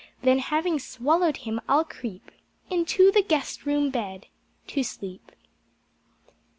[0.23, 2.31] Then having swallowed him I'll creep
[2.71, 4.25] Into the Guest Room Bed
[4.65, 5.31] to sleep.